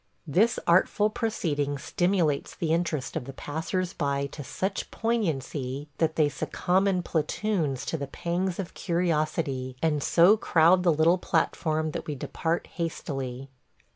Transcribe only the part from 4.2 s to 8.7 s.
to such poignancy that they succumb in platoons to the pangs